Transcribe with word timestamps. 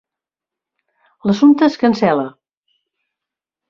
L'assumpte 1.29 1.71
es 1.71 1.79
cancel.la. 1.85 2.27